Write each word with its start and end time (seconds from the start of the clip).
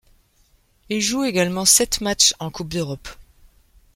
Il 0.89 0.99
joue 0.99 1.25
également 1.25 1.63
sept 1.63 2.01
matchs 2.01 2.33
en 2.39 2.49
Coupe 2.49 2.69
d'Europe. 2.69 3.07